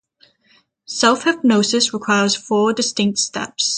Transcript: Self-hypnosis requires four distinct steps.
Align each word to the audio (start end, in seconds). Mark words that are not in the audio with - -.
Self-hypnosis 0.87 1.93
requires 1.93 2.33
four 2.35 2.73
distinct 2.73 3.19
steps. 3.19 3.69